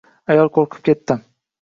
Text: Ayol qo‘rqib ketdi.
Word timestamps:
Ayol 0.35 0.49
qo‘rqib 0.55 0.89
ketdi. 0.91 1.23